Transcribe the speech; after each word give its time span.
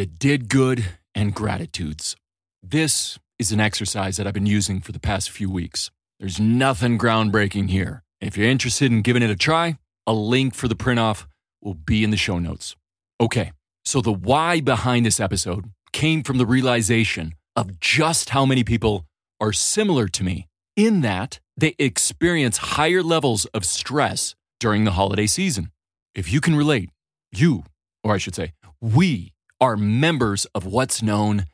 You 0.00 0.06
did 0.06 0.48
good 0.48 0.92
and 1.14 1.34
gratitudes. 1.34 2.16
This 2.62 3.18
is 3.38 3.52
an 3.52 3.60
exercise 3.60 4.16
that 4.16 4.26
I've 4.26 4.32
been 4.32 4.46
using 4.46 4.80
for 4.80 4.92
the 4.92 4.98
past 4.98 5.28
few 5.28 5.50
weeks. 5.50 5.90
There's 6.18 6.40
nothing 6.40 6.96
groundbreaking 6.96 7.68
here. 7.68 8.02
If 8.18 8.34
you're 8.34 8.48
interested 8.48 8.90
in 8.90 9.02
giving 9.02 9.22
it 9.22 9.28
a 9.28 9.36
try, 9.36 9.76
a 10.06 10.14
link 10.14 10.54
for 10.54 10.68
the 10.68 10.74
print 10.74 11.00
off 11.00 11.28
will 11.60 11.74
be 11.74 12.02
in 12.02 12.08
the 12.08 12.16
show 12.16 12.38
notes. 12.38 12.76
Okay, 13.20 13.52
so 13.84 14.00
the 14.00 14.10
why 14.10 14.62
behind 14.62 15.04
this 15.04 15.20
episode 15.20 15.70
came 15.92 16.22
from 16.22 16.38
the 16.38 16.46
realization 16.46 17.34
of 17.54 17.78
just 17.78 18.30
how 18.30 18.46
many 18.46 18.64
people 18.64 19.04
are 19.38 19.52
similar 19.52 20.08
to 20.08 20.24
me 20.24 20.48
in 20.76 21.02
that 21.02 21.40
they 21.58 21.74
experience 21.78 22.56
higher 22.56 23.02
levels 23.02 23.44
of 23.52 23.66
stress 23.66 24.34
during 24.60 24.84
the 24.84 24.92
holiday 24.92 25.26
season. 25.26 25.70
If 26.14 26.32
you 26.32 26.40
can 26.40 26.56
relate, 26.56 26.88
you, 27.32 27.64
or 28.02 28.14
I 28.14 28.16
should 28.16 28.34
say, 28.34 28.54
we 28.80 29.34
are 29.60 29.76
members 29.76 30.46
of 30.46 30.64
what's 30.64 31.02
known 31.02 31.46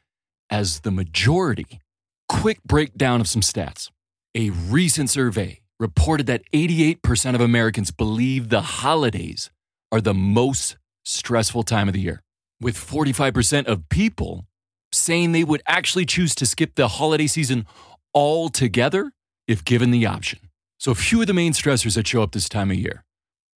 as 0.48 0.80
the 0.80 0.90
majority. 0.90 1.80
Quick 2.28 2.62
breakdown 2.64 3.20
of 3.20 3.28
some 3.28 3.42
stats. 3.42 3.90
A 4.34 4.50
recent 4.50 5.10
survey 5.10 5.60
reported 5.78 6.26
that 6.26 6.42
88% 6.52 7.34
of 7.34 7.40
Americans 7.40 7.90
believe 7.90 8.48
the 8.48 8.60
holidays 8.60 9.50
are 9.90 10.00
the 10.00 10.14
most 10.14 10.76
stressful 11.04 11.62
time 11.62 11.88
of 11.88 11.94
the 11.94 12.00
year, 12.00 12.22
with 12.60 12.76
45% 12.76 13.66
of 13.66 13.88
people 13.88 14.44
saying 14.92 15.32
they 15.32 15.44
would 15.44 15.62
actually 15.66 16.06
choose 16.06 16.34
to 16.36 16.46
skip 16.46 16.74
the 16.74 16.88
holiday 16.88 17.26
season 17.26 17.66
altogether 18.14 19.12
if 19.46 19.64
given 19.64 19.90
the 19.90 20.06
option. 20.06 20.38
So, 20.78 20.92
a 20.92 20.94
few 20.94 21.20
of 21.20 21.26
the 21.26 21.34
main 21.34 21.52
stressors 21.52 21.94
that 21.94 22.06
show 22.06 22.22
up 22.22 22.32
this 22.32 22.48
time 22.48 22.70
of 22.70 22.76
year. 22.76 23.04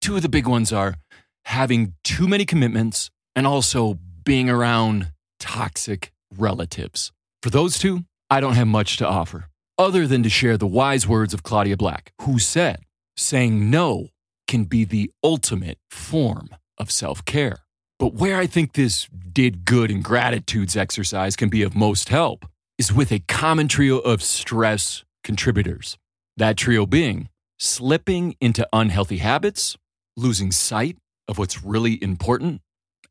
Two 0.01 0.17
of 0.17 0.23
the 0.23 0.29
big 0.29 0.47
ones 0.47 0.73
are 0.73 0.97
having 1.45 1.95
too 2.05 2.27
many 2.27 2.45
commitments 2.45 3.11
and 3.37 3.47
also 3.47 3.99
being 4.25 4.51
around 4.51 5.13
toxic 5.39 6.13
relatives. 6.37 7.13
For 7.43 7.51
those 7.51 7.79
two, 7.79 8.05
I 8.29 8.41
don't 8.41 8.55
have 8.55 8.69
much 8.69 8.97
to 8.99 9.07
offer 9.07 9.49
other 9.81 10.07
than 10.07 10.23
to 10.23 10.29
share 10.29 10.59
the 10.59 10.67
wise 10.67 11.09
words 11.09 11.33
of 11.33 11.43
Claudia 11.43 11.77
Black, 11.77 12.13
who 12.23 12.39
said, 12.39 12.81
saying 13.17 13.71
no 13.71 14.09
can 14.47 14.65
be 14.65 14.85
the 14.85 15.11
ultimate 15.25 15.79
form 15.91 16.51
of 16.77 16.91
self 16.91 17.25
care. 17.25 17.59
But 17.99 18.15
where 18.15 18.39
I 18.39 18.47
think 18.47 18.75
this 18.75 19.09
did 19.33 19.65
good 19.65 19.91
and 19.91 20.05
gratitudes 20.05 20.77
exercise 20.77 21.35
can 21.35 21.49
be 21.49 21.63
of 21.63 21.75
most 21.75 22.11
help 22.11 22.47
is 22.79 22.93
with 22.93 23.11
a 23.11 23.21
common 23.21 23.69
trio 23.69 23.99
of 23.99 24.23
stress 24.23 25.05
contributors. 25.25 25.97
That 26.37 26.57
trio 26.57 26.85
being 26.87 27.29
slipping 27.59 28.37
into 28.41 28.67
unhealthy 28.73 29.19
habits, 29.19 29.77
losing 30.17 30.51
sight 30.51 30.97
of 31.29 31.39
what's 31.39 31.63
really 31.63 32.03
important, 32.03 32.61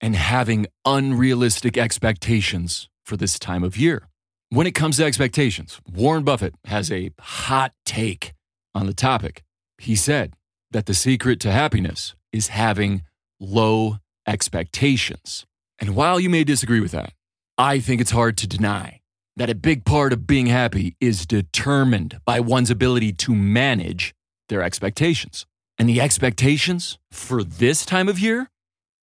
and 0.01 0.15
having 0.15 0.67
unrealistic 0.85 1.77
expectations 1.77 2.89
for 3.05 3.17
this 3.17 3.39
time 3.39 3.63
of 3.63 3.77
year. 3.77 4.07
When 4.49 4.67
it 4.67 4.75
comes 4.75 4.97
to 4.97 5.05
expectations, 5.05 5.79
Warren 5.91 6.23
Buffett 6.23 6.55
has 6.65 6.91
a 6.91 7.11
hot 7.19 7.73
take 7.85 8.33
on 8.73 8.87
the 8.87 8.93
topic. 8.93 9.43
He 9.77 9.95
said 9.95 10.33
that 10.71 10.85
the 10.85 10.93
secret 10.93 11.39
to 11.41 11.51
happiness 11.51 12.15
is 12.31 12.47
having 12.47 13.03
low 13.39 13.97
expectations. 14.27 15.45
And 15.79 15.95
while 15.95 16.19
you 16.19 16.29
may 16.29 16.43
disagree 16.43 16.79
with 16.79 16.91
that, 16.91 17.13
I 17.57 17.79
think 17.79 18.01
it's 18.01 18.11
hard 18.11 18.37
to 18.37 18.47
deny 18.47 19.01
that 19.35 19.49
a 19.49 19.55
big 19.55 19.85
part 19.85 20.13
of 20.13 20.27
being 20.27 20.47
happy 20.47 20.95
is 20.99 21.25
determined 21.25 22.19
by 22.25 22.39
one's 22.39 22.69
ability 22.69 23.13
to 23.13 23.33
manage 23.33 24.13
their 24.49 24.61
expectations. 24.61 25.45
And 25.77 25.87
the 25.87 26.01
expectations 26.01 26.97
for 27.11 27.43
this 27.43 27.85
time 27.85 28.09
of 28.09 28.19
year, 28.19 28.49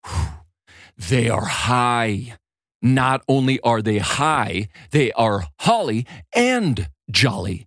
whew, 0.06 0.26
they 0.96 1.28
are 1.28 1.44
high. 1.44 2.36
Not 2.82 3.22
only 3.28 3.60
are 3.60 3.82
they 3.82 3.98
high, 3.98 4.68
they 4.90 5.12
are 5.12 5.46
holly 5.60 6.06
and 6.34 6.88
jolly. 7.10 7.66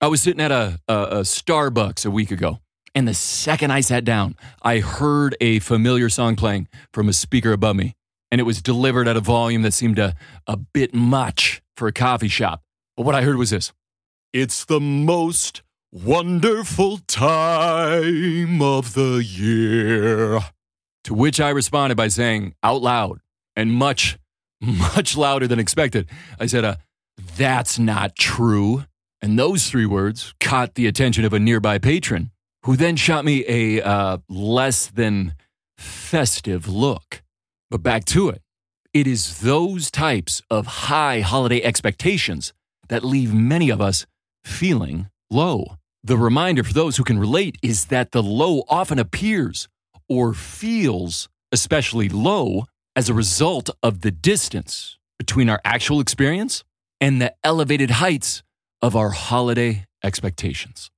I 0.00 0.06
was 0.06 0.22
sitting 0.22 0.40
at 0.40 0.52
a, 0.52 0.78
a, 0.88 0.94
a 0.94 1.20
Starbucks 1.20 2.06
a 2.06 2.10
week 2.10 2.30
ago, 2.30 2.60
and 2.94 3.06
the 3.06 3.14
second 3.14 3.70
I 3.70 3.80
sat 3.80 4.04
down, 4.04 4.36
I 4.62 4.78
heard 4.78 5.36
a 5.40 5.58
familiar 5.58 6.08
song 6.08 6.36
playing 6.36 6.68
from 6.92 7.08
a 7.08 7.12
speaker 7.12 7.52
above 7.52 7.76
me, 7.76 7.94
and 8.30 8.40
it 8.40 8.44
was 8.44 8.62
delivered 8.62 9.08
at 9.08 9.16
a 9.16 9.20
volume 9.20 9.62
that 9.62 9.72
seemed 9.72 9.98
a, 9.98 10.14
a 10.46 10.56
bit 10.56 10.94
much 10.94 11.62
for 11.76 11.88
a 11.88 11.92
coffee 11.92 12.28
shop. 12.28 12.62
But 12.96 13.04
what 13.04 13.14
I 13.14 13.22
heard 13.22 13.36
was 13.36 13.50
this 13.50 13.72
It's 14.32 14.64
the 14.64 14.80
most 14.80 15.62
wonderful 15.92 16.98
time 16.98 18.62
of 18.62 18.94
the 18.94 19.24
year. 19.24 20.40
To 21.04 21.14
which 21.14 21.40
I 21.40 21.50
responded 21.50 21.96
by 21.96 22.08
saying 22.08 22.54
out 22.62 22.82
loud 22.82 23.20
and 23.56 23.72
much, 23.72 24.18
much 24.60 25.16
louder 25.16 25.46
than 25.46 25.58
expected, 25.58 26.08
I 26.38 26.46
said, 26.46 26.64
uh, 26.64 26.76
That's 27.36 27.78
not 27.78 28.16
true. 28.16 28.84
And 29.22 29.38
those 29.38 29.68
three 29.68 29.86
words 29.86 30.34
caught 30.40 30.74
the 30.74 30.86
attention 30.86 31.24
of 31.24 31.32
a 31.32 31.38
nearby 31.38 31.78
patron, 31.78 32.30
who 32.64 32.76
then 32.76 32.96
shot 32.96 33.24
me 33.24 33.44
a 33.46 33.82
uh, 33.82 34.18
less 34.28 34.86
than 34.86 35.34
festive 35.76 36.68
look. 36.68 37.22
But 37.70 37.82
back 37.82 38.04
to 38.06 38.28
it. 38.30 38.42
It 38.92 39.06
is 39.06 39.40
those 39.40 39.90
types 39.90 40.42
of 40.50 40.66
high 40.66 41.20
holiday 41.20 41.62
expectations 41.62 42.52
that 42.88 43.04
leave 43.04 43.32
many 43.32 43.70
of 43.70 43.80
us 43.80 44.04
feeling 44.44 45.08
low. 45.30 45.76
The 46.02 46.16
reminder 46.16 46.64
for 46.64 46.72
those 46.72 46.96
who 46.96 47.04
can 47.04 47.18
relate 47.18 47.56
is 47.62 47.86
that 47.86 48.12
the 48.12 48.22
low 48.22 48.64
often 48.68 48.98
appears 48.98 49.68
or 50.10 50.34
feels 50.34 51.28
especially 51.52 52.08
low 52.08 52.66
as 52.96 53.08
a 53.08 53.14
result 53.14 53.70
of 53.82 54.02
the 54.02 54.10
distance 54.10 54.98
between 55.18 55.48
our 55.48 55.60
actual 55.64 56.00
experience 56.00 56.64
and 57.00 57.22
the 57.22 57.32
elevated 57.44 57.92
heights 57.92 58.42
of 58.82 58.96
our 58.96 59.10
holiday 59.10 59.86
expectations. 60.02 60.90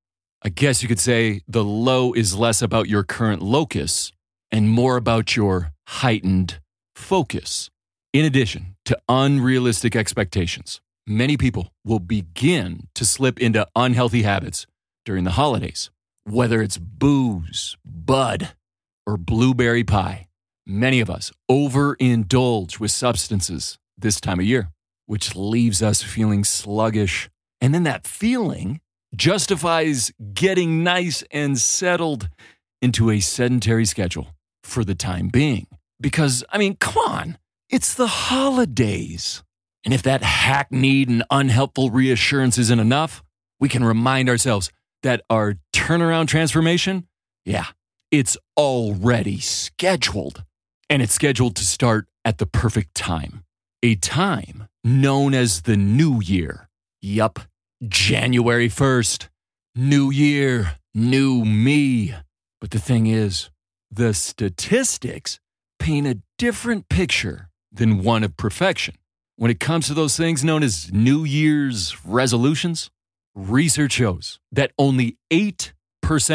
I 0.42 0.48
guess 0.48 0.82
you 0.82 0.88
could 0.88 0.98
say 0.98 1.42
the 1.46 1.62
low 1.62 2.12
is 2.12 2.36
less 2.36 2.62
about 2.62 2.88
your 2.88 3.04
current 3.04 3.42
locus 3.42 4.10
and 4.50 4.68
more 4.68 4.96
about 4.96 5.36
your 5.36 5.72
heightened 5.86 6.60
focus. 6.96 7.70
In 8.12 8.24
addition 8.24 8.76
to 8.86 8.98
unrealistic 9.08 9.94
expectations, 9.94 10.80
many 11.06 11.36
people 11.36 11.72
will 11.84 12.00
begin 12.00 12.88
to 12.94 13.04
slip 13.04 13.40
into 13.40 13.66
unhealthy 13.76 14.22
habits 14.22 14.66
during 15.04 15.24
the 15.24 15.32
holidays, 15.32 15.90
whether 16.24 16.60
it's 16.62 16.78
booze, 16.78 17.76
bud, 17.84 18.52
or 19.06 19.16
blueberry 19.16 19.84
pie. 19.84 20.28
Many 20.66 21.00
of 21.00 21.10
us 21.10 21.32
overindulge 21.50 22.78
with 22.78 22.90
substances 22.90 23.78
this 23.98 24.20
time 24.20 24.38
of 24.40 24.46
year, 24.46 24.70
which 25.06 25.34
leaves 25.34 25.82
us 25.82 26.02
feeling 26.02 26.44
sluggish. 26.44 27.28
And 27.60 27.74
then 27.74 27.82
that 27.84 28.06
feeling 28.06 28.80
justifies 29.14 30.12
getting 30.34 30.82
nice 30.82 31.22
and 31.30 31.58
settled 31.58 32.28
into 32.80 33.10
a 33.10 33.20
sedentary 33.20 33.84
schedule 33.84 34.28
for 34.62 34.84
the 34.84 34.94
time 34.94 35.28
being. 35.28 35.66
Because, 36.00 36.44
I 36.50 36.58
mean, 36.58 36.76
come 36.76 36.96
on, 36.98 37.38
it's 37.68 37.94
the 37.94 38.06
holidays. 38.06 39.42
And 39.84 39.92
if 39.92 40.02
that 40.02 40.22
hackneyed 40.22 41.08
and 41.08 41.24
unhelpful 41.30 41.90
reassurance 41.90 42.58
isn't 42.58 42.78
enough, 42.80 43.22
we 43.58 43.68
can 43.68 43.84
remind 43.84 44.28
ourselves 44.28 44.70
that 45.02 45.22
our 45.28 45.54
turnaround 45.72 46.28
transformation, 46.28 47.06
yeah, 47.44 47.66
it's 48.12 48.36
already 48.58 49.40
scheduled. 49.40 50.44
And 50.88 51.02
it's 51.02 51.14
scheduled 51.14 51.56
to 51.56 51.64
start 51.64 52.06
at 52.24 52.38
the 52.38 52.46
perfect 52.46 52.94
time. 52.94 53.42
A 53.82 53.96
time 53.96 54.68
known 54.84 55.34
as 55.34 55.62
the 55.62 55.76
new 55.76 56.20
year. 56.20 56.68
Yup, 57.00 57.40
January 57.88 58.68
1st. 58.68 59.28
New 59.74 60.10
year, 60.10 60.76
new 60.94 61.44
me. 61.44 62.14
But 62.60 62.70
the 62.70 62.78
thing 62.78 63.06
is, 63.06 63.48
the 63.90 64.12
statistics 64.12 65.40
paint 65.78 66.06
a 66.06 66.20
different 66.38 66.88
picture 66.90 67.48
than 67.72 68.04
one 68.04 68.22
of 68.22 68.36
perfection. 68.36 68.94
When 69.36 69.50
it 69.50 69.58
comes 69.58 69.86
to 69.86 69.94
those 69.94 70.16
things 70.16 70.44
known 70.44 70.62
as 70.62 70.92
New 70.92 71.24
Year's 71.24 72.04
resolutions, 72.04 72.90
research 73.34 73.92
shows 73.92 74.38
that 74.52 74.72
only 74.78 75.16
8% 75.32 75.72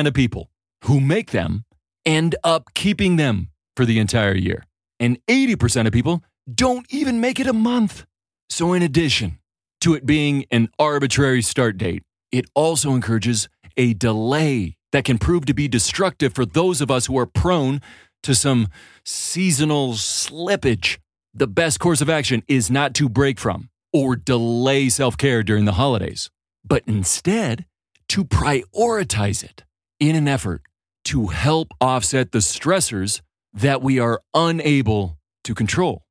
of 0.08 0.14
people 0.16 0.50
who 0.86 1.00
make 1.00 1.32
them 1.32 1.64
end 2.08 2.36
up 2.44 2.74
keeping 2.74 3.18
them 3.18 3.50
for 3.76 3.86
the 3.86 4.00
entire 4.00 4.34
year. 4.34 4.64
And 5.00 5.20
80% 5.28 5.86
of 5.86 5.94
people 5.94 6.24
don't 6.52 6.88
even 6.90 7.22
make 7.22 7.40
it 7.40 7.46
a 7.46 7.54
month. 7.54 8.06
So, 8.50 8.74
in 8.74 8.82
addition 8.82 9.38
to 9.82 9.94
it 9.94 10.06
being 10.06 10.46
an 10.50 10.70
arbitrary 10.80 11.42
start 11.42 11.78
date, 11.78 12.04
it 12.32 12.46
also 12.56 12.92
encourages 12.92 13.50
a 13.76 13.94
delay 13.94 14.76
that 14.92 15.04
can 15.04 15.18
prove 15.18 15.46
to 15.46 15.54
be 15.54 15.68
destructive 15.68 16.34
for 16.34 16.46
those 16.46 16.82
of 16.82 16.90
us 16.90 17.06
who 17.06 17.18
are 17.20 17.26
prone 17.26 17.82
to 18.24 18.34
some 18.34 18.70
seasonal 19.04 19.94
slippage. 19.94 20.98
The 21.34 21.48
best 21.48 21.80
course 21.80 22.02
of 22.02 22.10
action 22.10 22.42
is 22.48 22.72
not 22.72 22.94
to 22.96 23.10
break 23.10 23.40
from 23.40 23.70
or 23.94 24.16
delay 24.16 24.90
self 24.90 25.18
care 25.18 25.44
during 25.44 25.66
the 25.66 25.74
holidays, 25.74 26.32
but 26.66 26.84
instead 26.88 27.66
to 28.10 28.24
prioritize 28.24 29.44
it 29.44 29.66
in 30.00 30.16
an 30.16 30.28
effort 30.28 30.62
to 31.08 31.28
help 31.28 31.70
offset 31.80 32.32
the 32.32 32.40
stressors 32.40 33.22
that 33.54 33.82
we 33.82 33.98
are 34.00 34.22
unable 34.34 35.18
to 35.44 35.56
control. 35.56 36.04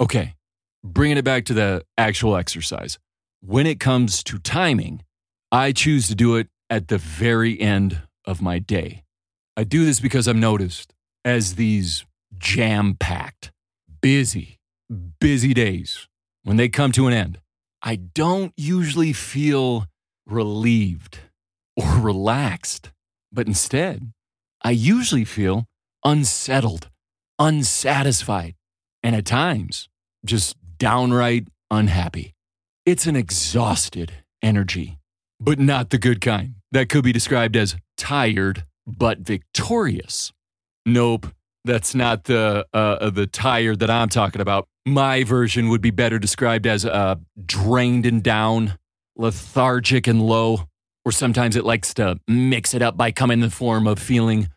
Okay, 0.00 0.34
bringing 0.84 1.16
it 1.16 1.24
back 1.24 1.46
to 1.46 1.54
the 1.54 1.82
actual 1.96 2.36
exercise, 2.36 2.98
when 3.40 3.66
it 3.66 3.80
comes 3.80 4.22
to 4.24 4.38
timing, 4.38 5.02
I 5.50 5.72
choose 5.72 6.06
to 6.08 6.14
do 6.14 6.36
it 6.36 6.48
at 6.68 6.88
the 6.88 6.98
very 6.98 7.58
end 7.58 8.02
of 8.26 8.42
my 8.42 8.58
day. 8.58 9.04
I 9.56 9.64
do 9.64 9.86
this 9.86 10.00
because 10.00 10.28
I've 10.28 10.36
noticed 10.36 10.92
as 11.24 11.54
these 11.54 12.04
jam 12.36 12.94
packed, 13.00 13.52
busy, 14.02 14.58
busy 15.18 15.54
days, 15.54 16.08
when 16.42 16.58
they 16.58 16.68
come 16.68 16.92
to 16.92 17.06
an 17.06 17.14
end, 17.14 17.38
I 17.82 17.96
don't 17.96 18.52
usually 18.56 19.14
feel 19.14 19.86
relieved 20.26 21.20
or 21.74 22.00
relaxed, 22.00 22.90
but 23.32 23.46
instead, 23.46 24.12
I 24.62 24.70
usually 24.70 25.24
feel 25.24 25.66
unsettled, 26.04 26.88
unsatisfied, 27.38 28.54
and 29.02 29.14
at 29.14 29.24
times 29.24 29.88
just 30.24 30.56
downright 30.78 31.48
unhappy. 31.70 32.34
It's 32.84 33.06
an 33.06 33.16
exhausted 33.16 34.12
energy, 34.42 34.98
but 35.40 35.58
not 35.58 35.90
the 35.90 35.98
good 35.98 36.20
kind 36.20 36.54
that 36.72 36.88
could 36.88 37.04
be 37.04 37.12
described 37.12 37.56
as 37.56 37.76
tired 37.96 38.64
but 38.86 39.18
victorious. 39.18 40.32
Nope, 40.84 41.26
that's 41.64 41.94
not 41.94 42.24
the 42.24 42.66
uh, 42.72 42.76
uh, 42.76 43.10
the 43.10 43.26
tired 43.26 43.80
that 43.80 43.90
I'm 43.90 44.08
talking 44.08 44.40
about. 44.40 44.68
My 44.86 45.24
version 45.24 45.68
would 45.68 45.80
be 45.80 45.90
better 45.90 46.18
described 46.18 46.66
as 46.66 46.86
uh, 46.86 47.16
drained 47.44 48.06
and 48.06 48.22
down, 48.22 48.78
lethargic 49.16 50.06
and 50.06 50.22
low, 50.22 50.68
or 51.06 51.12
sometimes 51.12 51.54
it 51.54 51.64
likes 51.64 51.94
to 51.94 52.18
mix 52.26 52.74
it 52.74 52.82
up 52.82 52.96
by 52.96 53.12
coming 53.12 53.36
in 53.36 53.42
the 53.42 53.50
form 53.50 53.86
of 53.86 53.96
feeling 53.96 54.48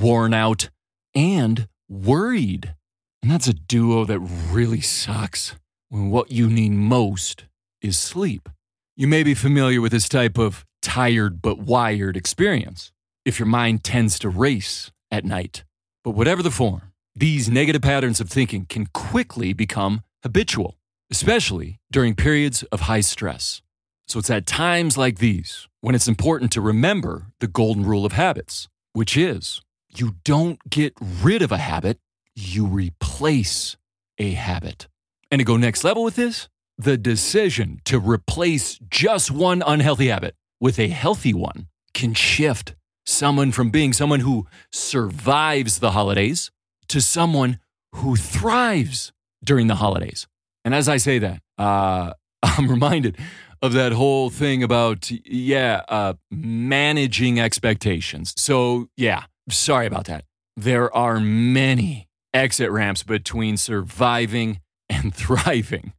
worn 0.00 0.32
out 0.32 0.70
and 1.16 1.66
worried. 1.88 2.76
And 3.22 3.32
that's 3.32 3.48
a 3.48 3.52
duo 3.52 4.04
that 4.04 4.20
really 4.20 4.80
sucks 4.80 5.56
when 5.88 6.10
what 6.10 6.30
you 6.30 6.48
need 6.48 6.70
most 6.70 7.46
is 7.82 7.98
sleep. 7.98 8.48
You 8.96 9.08
may 9.08 9.24
be 9.24 9.34
familiar 9.34 9.80
with 9.80 9.90
this 9.90 10.08
type 10.08 10.38
of 10.38 10.64
tired 10.80 11.42
but 11.42 11.58
wired 11.58 12.16
experience 12.16 12.92
if 13.24 13.40
your 13.40 13.48
mind 13.48 13.82
tends 13.82 14.20
to 14.20 14.28
race 14.28 14.92
at 15.10 15.24
night. 15.24 15.64
But 16.04 16.12
whatever 16.12 16.40
the 16.40 16.52
form, 16.52 16.92
these 17.16 17.50
negative 17.50 17.82
patterns 17.82 18.20
of 18.20 18.30
thinking 18.30 18.66
can 18.66 18.86
quickly 18.94 19.52
become 19.52 20.04
habitual, 20.22 20.78
especially 21.10 21.80
during 21.90 22.14
periods 22.14 22.62
of 22.70 22.82
high 22.82 23.00
stress. 23.00 23.60
So 24.06 24.18
it's 24.20 24.30
at 24.30 24.46
times 24.46 24.96
like 24.96 25.18
these 25.18 25.66
when 25.80 25.94
it's 25.94 26.08
important 26.08 26.52
to 26.52 26.60
remember 26.60 27.26
the 27.40 27.48
golden 27.48 27.84
rule 27.84 28.06
of 28.06 28.12
habits, 28.12 28.68
which 28.92 29.16
is 29.16 29.60
you 29.94 30.16
don't 30.24 30.58
get 30.70 30.94
rid 31.00 31.42
of 31.42 31.50
a 31.50 31.58
habit, 31.58 31.98
you 32.34 32.66
replace 32.66 33.76
a 34.18 34.32
habit. 34.32 34.88
And 35.30 35.40
to 35.40 35.44
go 35.44 35.56
next 35.56 35.82
level 35.82 36.04
with 36.04 36.16
this, 36.16 36.48
the 36.78 36.96
decision 36.96 37.80
to 37.84 37.98
replace 37.98 38.78
just 38.90 39.30
one 39.30 39.62
unhealthy 39.66 40.08
habit 40.08 40.34
with 40.60 40.78
a 40.78 40.88
healthy 40.88 41.34
one 41.34 41.68
can 41.94 42.14
shift 42.14 42.74
someone 43.04 43.52
from 43.52 43.70
being 43.70 43.92
someone 43.92 44.20
who 44.20 44.46
survives 44.70 45.78
the 45.78 45.92
holidays 45.92 46.50
to 46.88 47.00
someone 47.00 47.58
who 47.94 48.16
thrives 48.16 49.12
during 49.42 49.66
the 49.66 49.76
holidays. 49.76 50.26
And 50.64 50.74
as 50.74 50.88
I 50.88 50.98
say 50.98 51.18
that, 51.18 51.40
uh, 51.58 52.12
I'm 52.42 52.68
reminded 52.68 53.16
of 53.62 53.72
that 53.72 53.92
whole 53.92 54.30
thing 54.30 54.62
about, 54.62 55.10
yeah, 55.10 55.82
uh, 55.88 56.14
managing 56.30 57.40
expectations. 57.40 58.34
So, 58.36 58.88
yeah, 58.96 59.24
sorry 59.48 59.86
about 59.86 60.06
that. 60.06 60.24
There 60.56 60.94
are 60.94 61.20
many 61.20 62.08
exit 62.32 62.70
ramps 62.70 63.02
between 63.02 63.56
surviving 63.56 64.60
and 64.88 65.14
thriving. 65.22 65.92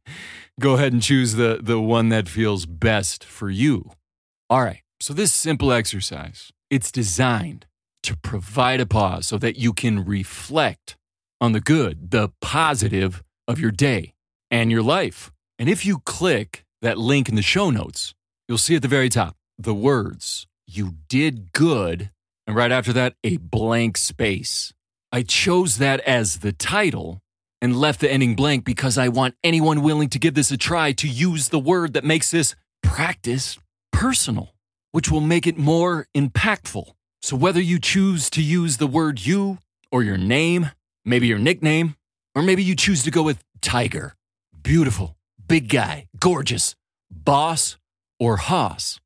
Go 0.60 0.74
ahead 0.74 0.92
and 0.92 1.02
choose 1.02 1.34
the, 1.34 1.60
the 1.62 1.80
one 1.80 2.08
that 2.08 2.28
feels 2.28 2.66
best 2.66 3.24
for 3.24 3.50
you. 3.50 3.90
All 4.50 4.62
right, 4.62 4.82
so 5.00 5.12
this 5.12 5.32
simple 5.32 5.72
exercise 5.72 6.50
it's 6.70 6.92
designed 6.92 7.66
to 8.02 8.16
provide 8.16 8.80
a 8.80 8.86
pause 8.86 9.26
so 9.26 9.38
that 9.38 9.56
you 9.56 9.72
can 9.72 10.04
reflect 10.04 10.96
on 11.40 11.52
the 11.52 11.60
good, 11.60 12.10
the 12.10 12.30
positive 12.40 13.22
of 13.46 13.58
your 13.58 13.70
day 13.70 14.14
and 14.50 14.70
your 14.70 14.82
life. 14.82 15.32
And 15.58 15.68
if 15.68 15.84
you 15.84 16.00
click 16.00 16.64
that 16.82 16.98
link 16.98 17.28
in 17.28 17.34
the 17.34 17.42
show 17.42 17.70
notes, 17.70 18.14
you'll 18.48 18.58
see 18.58 18.76
at 18.76 18.82
the 18.82 18.88
very 18.88 19.08
top 19.08 19.36
the 19.58 19.74
words, 19.74 20.46
You 20.66 20.94
did 21.08 21.52
good, 21.52 22.10
and 22.46 22.56
right 22.56 22.72
after 22.72 22.92
that, 22.92 23.14
a 23.24 23.36
blank 23.38 23.96
space. 23.96 24.72
I 25.10 25.22
chose 25.22 25.78
that 25.78 26.00
as 26.00 26.38
the 26.38 26.52
title 26.52 27.20
and 27.60 27.76
left 27.76 28.00
the 28.00 28.10
ending 28.10 28.36
blank 28.36 28.64
because 28.64 28.98
I 28.98 29.08
want 29.08 29.34
anyone 29.42 29.82
willing 29.82 30.08
to 30.10 30.18
give 30.18 30.34
this 30.34 30.50
a 30.50 30.56
try 30.56 30.92
to 30.92 31.08
use 31.08 31.48
the 31.48 31.58
word 31.58 31.94
that 31.94 32.04
makes 32.04 32.30
this 32.30 32.54
practice 32.82 33.58
personal 33.92 34.54
which 34.92 35.10
will 35.10 35.20
make 35.20 35.46
it 35.46 35.58
more 35.58 36.06
impactful. 36.14 36.92
So, 37.20 37.36
whether 37.36 37.60
you 37.60 37.78
choose 37.78 38.30
to 38.30 38.42
use 38.42 38.76
the 38.76 38.86
word 38.86 39.24
you 39.24 39.58
or 39.90 40.02
your 40.02 40.16
name, 40.16 40.70
maybe 41.04 41.26
your 41.26 41.38
nickname, 41.38 41.96
or 42.34 42.42
maybe 42.42 42.62
you 42.62 42.76
choose 42.76 43.02
to 43.04 43.10
go 43.10 43.22
with 43.22 43.42
Tiger, 43.60 44.14
beautiful, 44.62 45.16
big 45.48 45.68
guy, 45.70 46.06
gorgeous, 46.20 46.76
boss, 47.10 47.76
or 48.20 48.36
Hoss, 48.36 49.00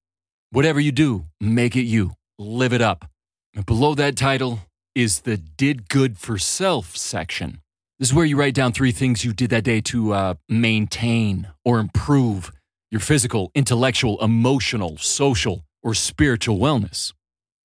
whatever 0.50 0.81
you 0.81 0.93
do, 0.93 1.27
make 1.41 1.77
it 1.77 1.85
you. 1.85 2.12
Live 2.39 2.73
it 2.73 2.83
up. 2.83 3.06
And 3.55 3.65
below 3.65 3.94
that 3.94 4.17
title 4.17 4.61
is 4.94 5.21
the 5.21 5.37
Did 5.37 5.89
Good 5.89 6.19
for 6.19 6.39
Self 6.39 6.97
section. 6.97 7.61
This 7.99 8.09
is 8.09 8.15
where 8.15 8.25
you 8.25 8.37
write 8.37 8.55
down 8.55 8.73
three 8.73 8.91
things 8.91 9.25
you 9.25 9.33
did 9.33 9.50
that 9.50 9.62
day 9.62 9.81
to 9.83 10.12
uh, 10.12 10.35
maintain 10.49 11.49
or 11.65 11.79
improve 11.79 12.50
your 12.91 13.00
physical, 13.00 13.53
intellectual, 13.55 14.21
emotional, 14.21 14.99
social, 14.99 15.62
or 15.83 15.95
spiritual 15.95 16.59
wellness. 16.59 17.12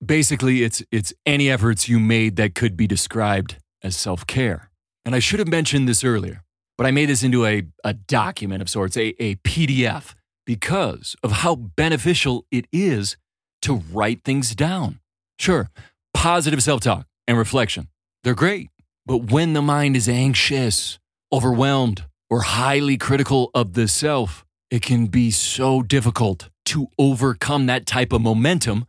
Basically, 0.04 0.62
it's, 0.62 0.82
it's 0.92 1.12
any 1.26 1.50
efforts 1.50 1.88
you 1.88 1.98
made 1.98 2.36
that 2.36 2.54
could 2.54 2.76
be 2.76 2.86
described 2.86 3.56
as 3.82 3.96
self 3.96 4.26
care. 4.26 4.70
And 5.04 5.14
I 5.14 5.18
should 5.18 5.40
have 5.40 5.48
mentioned 5.48 5.88
this 5.88 6.04
earlier, 6.04 6.44
but 6.78 6.86
I 6.86 6.92
made 6.92 7.08
this 7.10 7.24
into 7.24 7.44
a, 7.44 7.64
a 7.84 7.92
document 7.92 8.62
of 8.62 8.70
sorts, 8.70 8.96
a, 8.96 9.14
a 9.22 9.34
PDF, 9.36 10.14
because 10.46 11.16
of 11.22 11.32
how 11.32 11.56
beneficial 11.56 12.46
it 12.50 12.66
is 12.72 13.18
to 13.62 13.82
write 13.92 14.22
things 14.24 14.54
down. 14.54 15.00
Sure, 15.38 15.68
positive 16.14 16.62
self 16.62 16.80
talk 16.80 17.06
and 17.26 17.36
reflection, 17.36 17.88
they're 18.22 18.34
great. 18.34 18.70
But 19.04 19.30
when 19.30 19.52
the 19.52 19.62
mind 19.62 19.96
is 19.96 20.08
anxious, 20.08 20.98
overwhelmed, 21.32 22.04
or 22.30 22.42
highly 22.42 22.96
critical 22.96 23.50
of 23.54 23.74
the 23.74 23.88
self, 23.88 24.44
it 24.70 24.82
can 24.82 25.06
be 25.06 25.30
so 25.30 25.82
difficult 25.82 26.48
to 26.66 26.88
overcome 26.98 27.66
that 27.66 27.86
type 27.86 28.12
of 28.12 28.20
momentum 28.20 28.86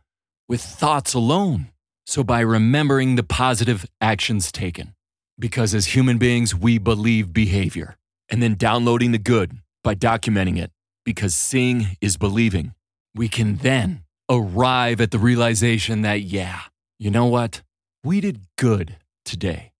with 0.48 0.60
thoughts 0.60 1.14
alone. 1.14 1.70
So, 2.06 2.22
by 2.22 2.40
remembering 2.40 3.16
the 3.16 3.22
positive 3.22 3.86
actions 4.00 4.52
taken, 4.52 4.94
because 5.40 5.74
as 5.74 5.86
human 5.86 6.18
beings, 6.18 6.54
we 6.54 6.78
believe 6.78 7.32
behavior, 7.32 7.96
and 8.28 8.42
then 8.42 8.54
downloading 8.54 9.12
the 9.12 9.18
good 9.18 9.58
by 9.82 9.94
documenting 9.94 10.58
it, 10.58 10.70
because 11.04 11.34
seeing 11.34 11.96
is 12.00 12.16
believing, 12.16 12.74
we 13.14 13.28
can 13.28 13.56
then 13.56 14.02
arrive 14.30 15.00
at 15.00 15.10
the 15.10 15.18
realization 15.18 16.02
that, 16.02 16.22
yeah, 16.22 16.60
you 16.98 17.10
know 17.10 17.26
what? 17.26 17.62
We 18.04 18.20
did 18.20 18.42
good 18.56 18.96
today. 19.24 19.72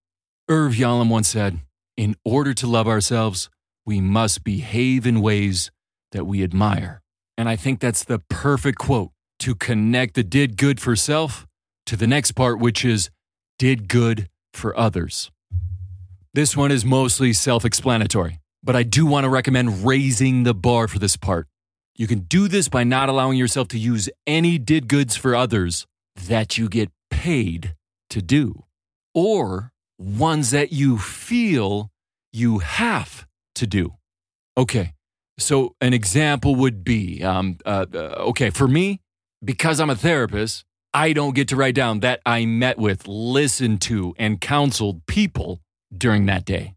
Irv 0.48 0.72
Yalom 0.72 1.08
once 1.10 1.28
said, 1.28 1.60
in 1.96 2.16
order 2.24 2.54
to 2.54 2.66
love 2.66 2.88
ourselves, 2.88 3.50
we 3.86 4.00
must 4.00 4.42
behave 4.42 5.06
in 5.06 5.20
ways 5.20 5.70
that 6.12 6.26
we 6.26 6.42
admire. 6.42 7.02
And 7.36 7.48
I 7.48 7.56
think 7.56 7.80
that's 7.80 8.04
the 8.04 8.18
perfect 8.28 8.78
quote 8.78 9.10
to 9.40 9.54
connect 9.54 10.14
the 10.14 10.24
did 10.24 10.56
good 10.56 10.80
for 10.80 10.96
self 10.96 11.46
to 11.86 11.96
the 11.96 12.06
next 12.06 12.32
part, 12.32 12.58
which 12.58 12.84
is 12.84 13.10
did 13.58 13.88
good 13.88 14.28
for 14.52 14.76
others. 14.78 15.30
This 16.32 16.56
one 16.56 16.70
is 16.70 16.84
mostly 16.84 17.32
self 17.32 17.64
explanatory, 17.64 18.38
but 18.62 18.76
I 18.76 18.84
do 18.84 19.04
want 19.04 19.25
to 19.25 19.28
recommend 19.28 19.84
raising 19.84 20.44
the 20.44 20.54
bar 20.54 20.87
for 20.87 21.00
this 21.00 21.16
part. 21.16 21.49
You 21.96 22.06
can 22.06 22.20
do 22.20 22.46
this 22.46 22.68
by 22.68 22.84
not 22.84 23.08
allowing 23.08 23.37
yourself 23.37 23.66
to 23.68 23.78
use 23.78 24.08
any 24.26 24.56
did 24.56 24.88
goods 24.88 25.16
for 25.16 25.34
others 25.34 25.87
that 26.28 26.56
you 26.56 26.68
get 26.68 26.90
paid 27.10 27.75
to 28.10 28.22
do, 28.22 28.64
or 29.12 29.72
ones 29.99 30.50
that 30.50 30.72
you 30.72 30.99
feel 30.99 31.90
you 32.32 32.58
have 32.58 33.26
to 33.56 33.66
do. 33.66 33.94
Okay, 34.56 34.94
so, 35.40 35.75
an 35.80 35.94
example 35.94 36.54
would 36.54 36.84
be 36.84 37.25
um, 37.25 37.58
uh, 37.64 37.87
uh, 37.92 37.96
okay, 38.28 38.50
for 38.50 38.68
me, 38.68 39.00
because 39.44 39.80
I'm 39.80 39.90
a 39.90 39.96
therapist, 39.96 40.64
I 40.92 41.12
don't 41.12 41.34
get 41.34 41.49
to 41.49 41.56
write 41.56 41.75
down 41.75 42.00
that 42.00 42.20
I 42.25 42.44
met 42.46 42.78
with, 42.78 43.08
listened 43.08 43.80
to, 43.82 44.14
and 44.18 44.40
counseled 44.40 45.06
people 45.06 45.60
during 45.97 46.26
that 46.26 46.44
day. 46.44 46.75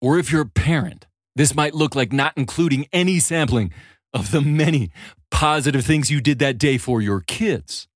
Or 0.00 0.18
if 0.18 0.30
you're 0.30 0.42
a 0.42 0.46
parent, 0.46 1.06
this 1.36 1.54
might 1.54 1.74
look 1.74 1.94
like 1.94 2.12
not 2.12 2.34
including 2.36 2.86
any 2.92 3.18
sampling 3.18 3.72
of 4.12 4.30
the 4.30 4.40
many 4.40 4.90
positive 5.30 5.84
things 5.84 6.10
you 6.10 6.20
did 6.20 6.38
that 6.38 6.58
day 6.58 6.78
for 6.78 7.02
your 7.02 7.20
kids. 7.20 7.88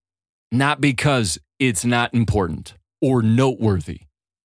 Not 0.51 0.81
because 0.81 1.39
it's 1.59 1.85
not 1.85 2.15
important 2.15 2.75
or 3.01 3.23
noteworthy. 3.23 4.01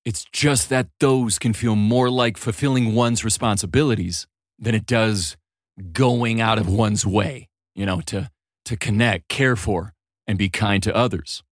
It's 0.05 0.25
just 0.25 0.69
that 0.69 0.89
those 0.99 1.39
can 1.39 1.53
feel 1.53 1.75
more 1.75 2.09
like 2.09 2.37
fulfilling 2.37 2.93
one's 2.93 3.23
responsibilities 3.23 4.27
than 4.59 4.75
it 4.75 4.85
does 4.85 5.37
going 5.91 6.41
out 6.41 6.59
of 6.59 6.67
one's 6.67 7.05
way, 7.05 7.47
you 7.73 7.85
know, 7.85 8.01
to, 8.01 8.29
to 8.65 8.77
connect, 8.77 9.29
care 9.29 9.55
for, 9.55 9.93
and 10.27 10.37
be 10.37 10.49
kind 10.49 10.83
to 10.83 10.95
others. 10.95 11.43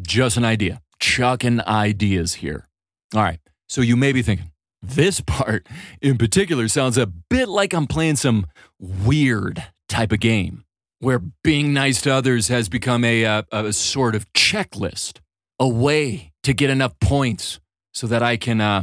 Just 0.00 0.36
an 0.36 0.44
idea. 0.44 0.82
Chucking 0.98 1.60
ideas 1.62 2.34
here. 2.34 2.68
All 3.14 3.22
right. 3.22 3.40
So 3.70 3.82
you 3.82 3.96
may 3.96 4.10
be 4.10 4.20
thinking, 4.20 4.50
this 4.82 5.20
part 5.20 5.68
in 6.02 6.18
particular 6.18 6.66
sounds 6.66 6.98
a 6.98 7.06
bit 7.06 7.48
like 7.48 7.72
I'm 7.72 7.86
playing 7.86 8.16
some 8.16 8.48
weird 8.80 9.64
type 9.88 10.10
of 10.10 10.18
game 10.18 10.64
where 10.98 11.20
being 11.44 11.72
nice 11.72 12.02
to 12.02 12.12
others 12.12 12.48
has 12.48 12.68
become 12.68 13.04
a, 13.04 13.22
a, 13.22 13.44
a 13.52 13.72
sort 13.72 14.16
of 14.16 14.30
checklist, 14.32 15.20
a 15.60 15.68
way 15.68 16.32
to 16.42 16.52
get 16.52 16.68
enough 16.68 16.98
points 17.00 17.60
so 17.94 18.08
that 18.08 18.24
I 18.24 18.36
can 18.36 18.60
uh, 18.60 18.82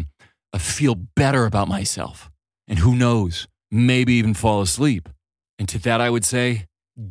uh, 0.53 0.57
feel 0.57 0.95
better 0.95 1.45
about 1.45 1.67
myself. 1.67 2.31
And 2.65 2.79
who 2.79 2.95
knows, 2.95 3.45
maybe 3.69 4.13
even 4.13 4.35
fall 4.35 4.61
asleep. 4.61 5.09
And 5.59 5.67
to 5.67 5.79
that, 5.79 5.99
I 5.99 6.09
would 6.09 6.23
say, 6.23 6.65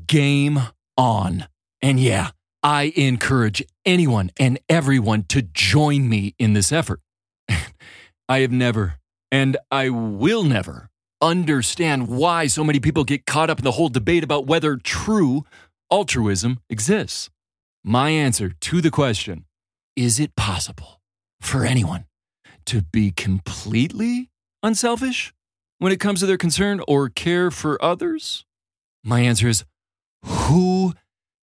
game 0.07 0.61
on. 0.97 1.47
And 1.83 2.01
yeah, 2.01 2.31
I 2.63 2.95
encourage 2.97 3.63
anyone 3.85 4.31
and 4.39 4.59
everyone 4.67 5.25
to 5.25 5.43
join 5.43 6.09
me 6.09 6.35
in 6.39 6.55
this 6.55 6.73
effort. 6.73 7.01
I 8.29 8.41
have 8.41 8.51
never, 8.51 8.99
and 9.31 9.57
I 9.71 9.89
will 9.89 10.43
never, 10.43 10.91
understand 11.21 12.09
why 12.09 12.49
so 12.49 12.65
many 12.65 12.81
people 12.81 13.05
get 13.05 13.25
caught 13.25 13.51
up 13.51 13.59
in 13.59 13.65
the 13.65 13.73
whole 13.73 13.89
debate 13.89 14.25
about 14.25 14.47
whether 14.47 14.77
true 14.77 15.45
altruism 15.93 16.59
exists. 16.69 17.31
My 17.85 18.11
answer 18.11 18.51
to 18.51 18.81
the 18.81 18.91
question 18.91 19.45
is 19.95 20.19
it 20.19 20.35
possible 20.37 21.01
for 21.41 21.65
anyone 21.65 22.07
to 22.67 22.83
be 22.83 23.13
completely 23.13 24.29
unselfish 24.63 25.33
when 25.79 25.93
it 25.93 26.01
comes 26.01 26.21
to 26.21 26.27
their 26.27 26.37
concern 26.37 26.83
or 26.89 27.09
care 27.09 27.51
for 27.51 27.83
others? 27.83 28.45
My 29.05 29.21
answer 29.21 29.47
is 29.47 29.65
who 30.25 30.95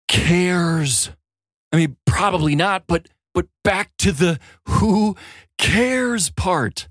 cares? 0.09 1.11
I 1.71 1.77
mean, 1.77 1.95
probably 2.05 2.55
not, 2.55 2.83
but 2.87 3.07
but 3.33 3.47
back 3.63 3.91
to 3.99 4.11
the 4.11 4.39
who 4.67 5.15
cares 5.57 6.29
part. 6.29 6.87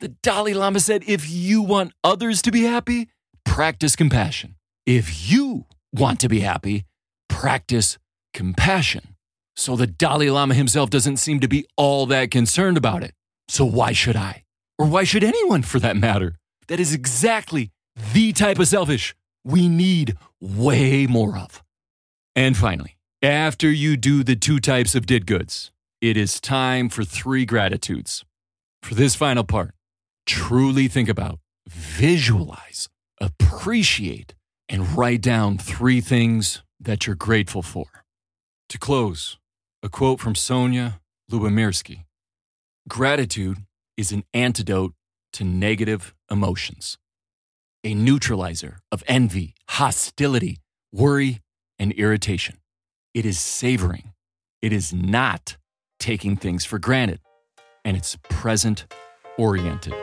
The 0.00 0.08
Dalai 0.08 0.54
Lama 0.54 0.80
said 0.80 1.04
if 1.06 1.30
you 1.30 1.62
want 1.62 1.92
others 2.02 2.42
to 2.42 2.50
be 2.50 2.64
happy, 2.64 3.08
practice 3.44 3.96
compassion. 3.96 4.56
If 4.86 5.30
you 5.30 5.66
want 5.92 6.20
to 6.20 6.28
be 6.28 6.40
happy, 6.40 6.84
practice 7.28 7.98
compassion. 8.32 9.14
So 9.56 9.76
the 9.76 9.86
Dalai 9.86 10.30
Lama 10.30 10.54
himself 10.54 10.90
doesn't 10.90 11.18
seem 11.18 11.40
to 11.40 11.48
be 11.48 11.66
all 11.76 12.06
that 12.06 12.30
concerned 12.30 12.76
about 12.76 13.02
it. 13.02 13.12
So 13.48 13.64
why 13.64 13.92
should 13.92 14.16
I? 14.16 14.44
Or 14.78 14.86
why 14.86 15.04
should 15.04 15.22
anyone 15.22 15.62
for 15.62 15.78
that 15.78 15.96
matter? 15.96 16.34
That 16.66 16.80
is 16.80 16.92
exactly 16.92 17.70
the 18.12 18.32
type 18.32 18.58
of 18.58 18.68
selfish 18.68 19.14
we 19.44 19.68
need 19.68 20.16
way 20.40 21.06
more 21.06 21.38
of. 21.38 21.62
And 22.34 22.56
finally, 22.56 22.96
after 23.22 23.70
you 23.70 23.96
do 23.96 24.24
the 24.24 24.36
two 24.36 24.58
types 24.58 24.94
of 24.94 25.06
did 25.06 25.26
goods, 25.26 25.70
it 26.04 26.18
is 26.18 26.38
time 26.38 26.90
for 26.90 27.02
three 27.02 27.46
gratitudes. 27.46 28.26
For 28.82 28.94
this 28.94 29.14
final 29.14 29.42
part, 29.42 29.70
truly 30.26 30.86
think 30.86 31.08
about, 31.08 31.38
visualize, 31.66 32.90
appreciate, 33.22 34.34
and 34.68 34.98
write 34.98 35.22
down 35.22 35.56
three 35.56 36.02
things 36.02 36.62
that 36.78 37.06
you're 37.06 37.16
grateful 37.16 37.62
for. 37.62 37.86
To 38.68 38.78
close, 38.78 39.38
a 39.82 39.88
quote 39.88 40.20
from 40.20 40.34
Sonja 40.34 41.00
Lyubomirsky 41.32 42.04
Gratitude 42.86 43.64
is 43.96 44.12
an 44.12 44.24
antidote 44.34 44.92
to 45.32 45.42
negative 45.42 46.14
emotions, 46.30 46.98
a 47.82 47.94
neutralizer 47.94 48.80
of 48.92 49.02
envy, 49.08 49.54
hostility, 49.70 50.58
worry, 50.92 51.40
and 51.78 51.92
irritation. 51.92 52.58
It 53.14 53.24
is 53.24 53.38
savoring. 53.38 54.12
It 54.60 54.70
is 54.70 54.92
not 54.92 55.56
taking 55.98 56.36
things 56.36 56.64
for 56.64 56.78
granted, 56.78 57.20
and 57.84 57.96
it's 57.96 58.16
present 58.28 58.86
oriented. 59.38 59.94